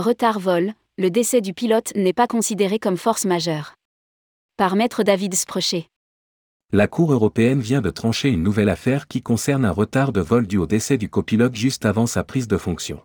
Retard 0.00 0.38
vol, 0.38 0.72
le 0.96 1.10
décès 1.10 1.42
du 1.42 1.52
pilote 1.52 1.92
n'est 1.94 2.14
pas 2.14 2.26
considéré 2.26 2.78
comme 2.78 2.96
force 2.96 3.26
majeure. 3.26 3.74
Par 4.56 4.74
maître 4.74 5.02
David 5.02 5.34
Sprochet. 5.34 5.88
La 6.72 6.88
Cour 6.88 7.12
européenne 7.12 7.60
vient 7.60 7.82
de 7.82 7.90
trancher 7.90 8.30
une 8.30 8.42
nouvelle 8.42 8.70
affaire 8.70 9.08
qui 9.08 9.20
concerne 9.20 9.66
un 9.66 9.70
retard 9.70 10.12
de 10.12 10.22
vol 10.22 10.46
dû 10.46 10.56
au 10.56 10.66
décès 10.66 10.96
du 10.96 11.10
copilote 11.10 11.54
juste 11.54 11.84
avant 11.84 12.06
sa 12.06 12.24
prise 12.24 12.48
de 12.48 12.56
fonction. 12.56 13.02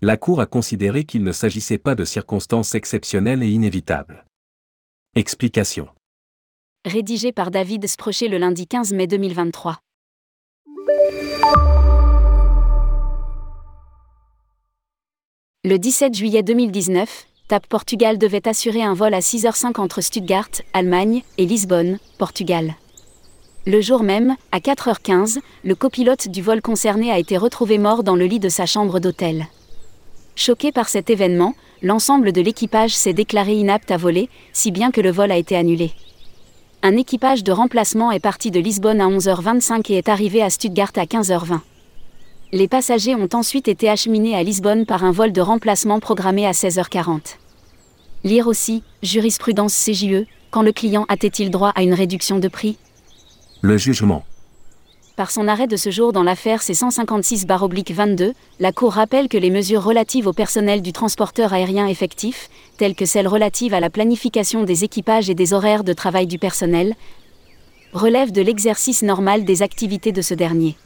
La 0.00 0.16
Cour 0.16 0.40
a 0.40 0.46
considéré 0.46 1.04
qu'il 1.04 1.22
ne 1.22 1.30
s'agissait 1.30 1.78
pas 1.78 1.94
de 1.94 2.04
circonstances 2.04 2.74
exceptionnelles 2.74 3.44
et 3.44 3.50
inévitables. 3.50 4.24
Explication. 5.14 5.88
Rédigé 6.84 7.30
par 7.30 7.52
David 7.52 7.86
Sprochet 7.86 8.26
le 8.26 8.38
lundi 8.38 8.66
15 8.66 8.92
mai 8.92 9.06
2023. 9.06 9.78
Le 15.64 15.78
17 15.78 16.16
juillet 16.16 16.42
2019, 16.42 17.28
TAP 17.46 17.68
Portugal 17.68 18.18
devait 18.18 18.48
assurer 18.48 18.82
un 18.82 18.94
vol 18.94 19.14
à 19.14 19.20
6h05 19.20 19.80
entre 19.80 20.00
Stuttgart, 20.00 20.48
Allemagne, 20.72 21.22
et 21.38 21.46
Lisbonne, 21.46 22.00
Portugal. 22.18 22.74
Le 23.64 23.80
jour 23.80 24.02
même, 24.02 24.34
à 24.50 24.58
4h15, 24.58 25.38
le 25.62 25.74
copilote 25.76 26.26
du 26.26 26.42
vol 26.42 26.62
concerné 26.62 27.12
a 27.12 27.18
été 27.20 27.36
retrouvé 27.36 27.78
mort 27.78 28.02
dans 28.02 28.16
le 28.16 28.24
lit 28.24 28.40
de 28.40 28.48
sa 28.48 28.66
chambre 28.66 28.98
d'hôtel. 28.98 29.46
Choqué 30.34 30.72
par 30.72 30.88
cet 30.88 31.10
événement, 31.10 31.54
l'ensemble 31.80 32.32
de 32.32 32.40
l'équipage 32.40 32.96
s'est 32.96 33.12
déclaré 33.12 33.54
inapte 33.54 33.92
à 33.92 33.96
voler, 33.96 34.28
si 34.52 34.72
bien 34.72 34.90
que 34.90 35.00
le 35.00 35.12
vol 35.12 35.30
a 35.30 35.36
été 35.36 35.54
annulé. 35.54 35.92
Un 36.82 36.96
équipage 36.96 37.44
de 37.44 37.52
remplacement 37.52 38.10
est 38.10 38.18
parti 38.18 38.50
de 38.50 38.58
Lisbonne 38.58 39.00
à 39.00 39.06
11h25 39.06 39.92
et 39.92 39.98
est 39.98 40.08
arrivé 40.08 40.42
à 40.42 40.50
Stuttgart 40.50 40.90
à 40.96 41.04
15h20 41.04 41.60
les 42.54 42.68
passagers 42.68 43.14
ont 43.14 43.30
ensuite 43.32 43.66
été 43.66 43.88
acheminés 43.88 44.36
à 44.36 44.42
Lisbonne 44.42 44.84
par 44.84 45.04
un 45.04 45.10
vol 45.10 45.32
de 45.32 45.40
remplacement 45.40 46.00
programmé 46.00 46.46
à 46.46 46.52
16h40. 46.52 47.36
Lire 48.24 48.46
aussi, 48.46 48.82
jurisprudence 49.02 49.74
CJE, 49.74 50.26
quand 50.50 50.60
le 50.60 50.72
client 50.72 51.06
a-t-il 51.08 51.50
droit 51.50 51.70
à 51.74 51.82
une 51.82 51.94
réduction 51.94 52.38
de 52.38 52.48
prix? 52.48 52.76
Le 53.62 53.78
jugement. 53.78 54.24
Par 55.16 55.30
son 55.30 55.48
arrêt 55.48 55.66
de 55.66 55.76
ce 55.76 55.90
jour 55.90 56.12
dans 56.12 56.22
l'affaire 56.22 56.60
C156-22, 56.60 58.32
la 58.60 58.72
Cour 58.72 58.92
rappelle 58.92 59.28
que 59.28 59.38
les 59.38 59.50
mesures 59.50 59.82
relatives 59.82 60.26
au 60.26 60.34
personnel 60.34 60.82
du 60.82 60.92
transporteur 60.92 61.54
aérien 61.54 61.86
effectif, 61.86 62.50
telles 62.76 62.94
que 62.94 63.06
celles 63.06 63.28
relatives 63.28 63.72
à 63.72 63.80
la 63.80 63.88
planification 63.88 64.64
des 64.64 64.84
équipages 64.84 65.30
et 65.30 65.34
des 65.34 65.54
horaires 65.54 65.84
de 65.84 65.92
travail 65.94 66.26
du 66.26 66.38
personnel, 66.38 66.96
relèvent 67.94 68.32
de 68.32 68.42
l'exercice 68.42 69.02
normal 69.02 69.44
des 69.44 69.62
activités 69.62 70.12
de 70.12 70.22
ce 70.22 70.34
dernier 70.34 70.76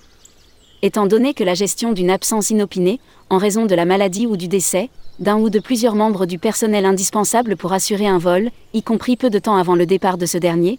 étant 0.83 1.07
donné 1.07 1.35
que 1.35 1.45
la 1.45 1.55
gestion 1.55 1.93
d'une 1.93 2.11
absence 2.11 2.51
inopinée, 2.51 3.01
en 3.31 3.39
raison 3.39 3.67
de 3.67 3.75
la 3.75 3.85
maladie 3.85 4.27
ou 4.27 4.37
du 4.37 4.49
décès, 4.49 4.91
d'un 5.19 5.39
ou 5.39 5.51
de 5.51 5.59
plusieurs 5.59 5.95
membres 5.95 6.27
du 6.27 6.39
personnel 6.39 6.85
indispensable 6.85 7.57
pour 7.57 7.73
assurer 7.73 8.07
un 8.07 8.19
vol, 8.19 8.51
y 8.75 8.83
compris 8.83 9.17
peu 9.17 9.31
de 9.31 9.39
temps 9.39 9.57
avant 9.57 9.75
le 9.75 9.87
départ 9.87 10.19
de 10.19 10.27
ce 10.27 10.39
dernier, 10.39 10.79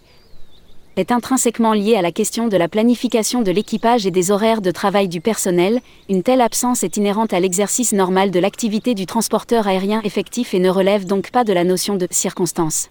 est 0.96 1.12
intrinsèquement 1.12 1.72
liée 1.72 1.94
à 1.94 2.02
la 2.02 2.10
question 2.10 2.48
de 2.48 2.56
la 2.56 2.68
planification 2.68 3.42
de 3.42 3.52
l'équipage 3.52 4.06
et 4.06 4.10
des 4.10 4.30
horaires 4.30 4.60
de 4.60 4.70
travail 4.70 5.08
du 5.08 5.20
personnel, 5.20 5.80
une 6.08 6.22
telle 6.22 6.40
absence 6.40 6.82
est 6.82 6.96
inhérente 6.96 7.32
à 7.32 7.40
l'exercice 7.40 7.92
normal 7.92 8.30
de 8.30 8.40
l'activité 8.40 8.94
du 8.94 9.06
transporteur 9.06 9.68
aérien 9.68 10.00
effectif 10.02 10.54
et 10.54 10.58
ne 10.58 10.70
relève 10.70 11.04
donc 11.04 11.30
pas 11.30 11.44
de 11.44 11.52
la 11.52 11.64
notion 11.64 11.94
de 11.94 12.08
circonstance 12.10 12.88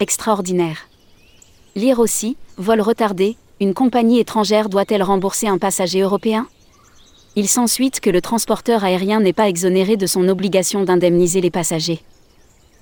extraordinaire. 0.00 0.88
Lire 1.76 2.00
aussi, 2.00 2.36
vol 2.56 2.80
retardé, 2.80 3.36
une 3.60 3.74
compagnie 3.74 4.18
étrangère 4.18 4.70
doit-elle 4.70 5.02
rembourser 5.02 5.46
un 5.46 5.58
passager 5.58 6.00
européen? 6.00 6.48
Il 7.36 7.46
s'ensuit 7.46 7.90
que 7.90 8.08
le 8.08 8.22
transporteur 8.22 8.84
aérien 8.84 9.20
n'est 9.20 9.34
pas 9.34 9.50
exonéré 9.50 9.98
de 9.98 10.06
son 10.06 10.28
obligation 10.28 10.82
d'indemniser 10.82 11.42
les 11.42 11.50
passagers. 11.50 12.00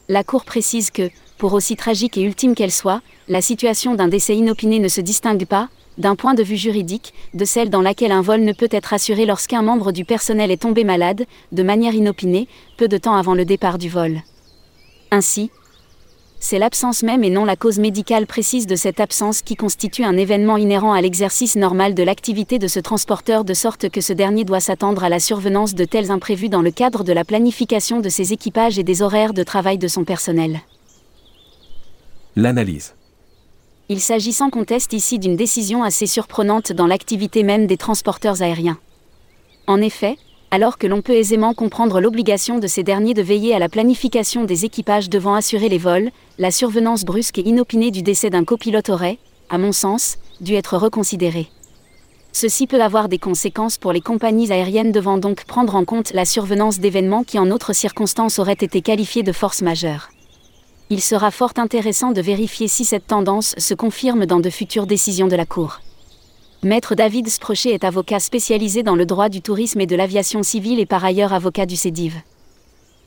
La 0.08 0.22
Cour 0.22 0.44
précise 0.44 0.90
que, 0.90 1.10
pour 1.36 1.52
aussi 1.52 1.74
tragique 1.74 2.16
et 2.16 2.22
ultime 2.22 2.54
qu'elle 2.54 2.70
soit, 2.70 3.02
la 3.28 3.42
situation 3.42 3.96
d'un 3.96 4.06
décès 4.06 4.36
inopiné 4.36 4.78
ne 4.78 4.88
se 4.88 5.00
distingue 5.00 5.46
pas, 5.46 5.68
d'un 5.98 6.14
point 6.14 6.34
de 6.34 6.44
vue 6.44 6.56
juridique, 6.56 7.12
de 7.34 7.44
celle 7.44 7.70
dans 7.70 7.82
laquelle 7.82 8.12
un 8.12 8.22
vol 8.22 8.42
ne 8.42 8.52
peut 8.52 8.68
être 8.70 8.94
assuré 8.94 9.26
lorsqu'un 9.26 9.62
membre 9.62 9.90
du 9.90 10.04
personnel 10.04 10.52
est 10.52 10.62
tombé 10.62 10.84
malade, 10.84 11.26
de 11.50 11.62
manière 11.64 11.94
inopinée, 11.94 12.46
peu 12.76 12.86
de 12.86 12.98
temps 12.98 13.16
avant 13.16 13.34
le 13.34 13.44
départ 13.44 13.78
du 13.78 13.88
vol. 13.88 14.22
Ainsi, 15.10 15.50
c'est 16.40 16.58
l'absence 16.58 17.02
même 17.02 17.24
et 17.24 17.30
non 17.30 17.44
la 17.44 17.56
cause 17.56 17.78
médicale 17.78 18.26
précise 18.26 18.66
de 18.66 18.76
cette 18.76 19.00
absence 19.00 19.42
qui 19.42 19.56
constitue 19.56 20.04
un 20.04 20.16
événement 20.16 20.56
inhérent 20.56 20.92
à 20.92 21.00
l'exercice 21.00 21.56
normal 21.56 21.94
de 21.94 22.02
l'activité 22.02 22.58
de 22.58 22.68
ce 22.68 22.78
transporteur 22.80 23.44
de 23.44 23.54
sorte 23.54 23.88
que 23.88 24.00
ce 24.00 24.12
dernier 24.12 24.44
doit 24.44 24.60
s'attendre 24.60 25.02
à 25.02 25.08
la 25.08 25.20
survenance 25.20 25.74
de 25.74 25.84
tels 25.84 26.10
imprévus 26.10 26.48
dans 26.48 26.62
le 26.62 26.70
cadre 26.70 27.02
de 27.02 27.12
la 27.12 27.24
planification 27.24 28.00
de 28.00 28.08
ses 28.08 28.32
équipages 28.32 28.78
et 28.78 28.84
des 28.84 29.02
horaires 29.02 29.34
de 29.34 29.42
travail 29.42 29.78
de 29.78 29.88
son 29.88 30.04
personnel. 30.04 30.60
L'analyse. 32.36 32.94
Il 33.88 34.00
s'agit 34.00 34.32
sans 34.32 34.50
conteste 34.50 34.92
ici 34.92 35.18
d'une 35.18 35.36
décision 35.36 35.82
assez 35.82 36.06
surprenante 36.06 36.72
dans 36.72 36.86
l'activité 36.86 37.42
même 37.42 37.66
des 37.66 37.78
transporteurs 37.78 38.42
aériens. 38.42 38.78
En 39.66 39.80
effet, 39.80 40.16
alors 40.50 40.78
que 40.78 40.86
l'on 40.86 41.02
peut 41.02 41.14
aisément 41.14 41.52
comprendre 41.54 42.00
l'obligation 42.00 42.58
de 42.58 42.66
ces 42.66 42.82
derniers 42.82 43.14
de 43.14 43.22
veiller 43.22 43.54
à 43.54 43.58
la 43.58 43.68
planification 43.68 44.44
des 44.44 44.64
équipages 44.64 45.10
devant 45.10 45.34
assurer 45.34 45.68
les 45.68 45.78
vols, 45.78 46.10
la 46.38 46.50
survenance 46.50 47.04
brusque 47.04 47.38
et 47.38 47.46
inopinée 47.46 47.90
du 47.90 48.02
décès 48.02 48.30
d'un 48.30 48.44
copilote 48.44 48.88
aurait, 48.88 49.18
à 49.50 49.58
mon 49.58 49.72
sens, 49.72 50.18
dû 50.40 50.54
être 50.54 50.76
reconsidérée. 50.76 51.48
Ceci 52.32 52.66
peut 52.66 52.82
avoir 52.82 53.08
des 53.08 53.18
conséquences 53.18 53.78
pour 53.78 53.92
les 53.92 54.00
compagnies 54.00 54.52
aériennes 54.52 54.92
devant 54.92 55.18
donc 55.18 55.44
prendre 55.44 55.74
en 55.74 55.84
compte 55.84 56.12
la 56.12 56.24
survenance 56.24 56.78
d'événements 56.78 57.24
qui 57.24 57.38
en 57.38 57.50
autres 57.50 57.72
circonstances 57.72 58.38
auraient 58.38 58.52
été 58.52 58.80
qualifiés 58.80 59.22
de 59.22 59.32
force 59.32 59.62
majeure. 59.62 60.10
Il 60.90 61.02
sera 61.02 61.30
fort 61.30 61.52
intéressant 61.56 62.12
de 62.12 62.22
vérifier 62.22 62.68
si 62.68 62.84
cette 62.84 63.06
tendance 63.06 63.54
se 63.58 63.74
confirme 63.74 64.24
dans 64.24 64.40
de 64.40 64.50
futures 64.50 64.86
décisions 64.86 65.28
de 65.28 65.36
la 65.36 65.46
Cour. 65.46 65.80
Maître 66.64 66.96
David 66.96 67.28
Sprochet 67.28 67.70
est 67.70 67.84
avocat 67.84 68.18
spécialisé 68.18 68.82
dans 68.82 68.96
le 68.96 69.06
droit 69.06 69.28
du 69.28 69.42
tourisme 69.42 69.80
et 69.80 69.86
de 69.86 69.94
l'aviation 69.94 70.42
civile 70.42 70.80
et 70.80 70.86
par 70.86 71.04
ailleurs 71.04 71.32
avocat 71.32 71.66
du 71.66 71.76
CEDIV. 71.76 72.16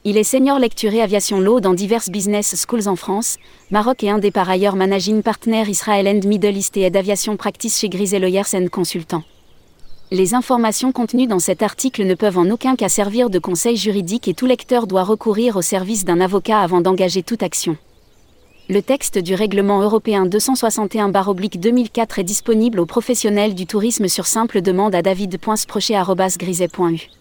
Il 0.06 0.18
est 0.18 0.24
senior 0.24 0.58
lecturé 0.58 1.02
aviation 1.02 1.42
law 1.42 1.60
dans 1.60 1.74
diverses 1.74 2.10
business 2.10 2.56
schools 2.56 2.88
en 2.88 2.96
France, 2.96 3.36
Maroc 3.70 4.06
et 4.06 4.10
un 4.10 4.20
des 4.20 4.32
par 4.32 4.50
ailleurs 4.50 4.78
managing 4.78 5.22
partners 5.22 5.66
Israel 5.68 6.08
and 6.08 6.26
Middle 6.26 6.56
East 6.56 6.78
et 6.78 6.90
d'aviation 6.90 7.36
practice 7.36 7.78
chez 7.78 7.90
Grisey 7.90 8.20
Lawyers 8.20 8.70
Consultants. 8.72 9.24
Les 10.12 10.34
informations 10.34 10.94
contenues 10.94 11.28
dans 11.28 11.40
cet 11.40 11.62
article 11.62 12.06
ne 12.06 12.16
peuvent 12.16 12.38
en 12.38 12.50
aucun 12.52 12.78
cas 12.78 12.88
servir 12.88 13.30
de 13.30 13.38
conseil 13.38 13.76
juridique 13.76 14.30
et 14.30 14.34
tout 14.34 14.46
lecteur 14.46 14.88
doit 14.88 15.04
recourir 15.04 15.58
au 15.58 15.62
service 15.62 16.06
d'un 16.06 16.22
avocat 16.22 16.62
avant 16.62 16.80
d'engager 16.80 17.22
toute 17.22 17.44
action. 17.44 17.76
Le 18.72 18.82
texte 18.82 19.18
du 19.18 19.36
règlement 19.36 19.82
européen 19.82 20.26
261-2004 20.26 22.22
est 22.22 22.24
disponible 22.24 22.80
aux 22.80 22.86
professionnels 22.86 23.54
du 23.54 23.66
tourisme 23.66 24.08
sur 24.08 24.28
simple 24.28 24.62
demande 24.62 24.96
à 24.96 25.02
david.sprochet.grisey.u. 25.02 27.21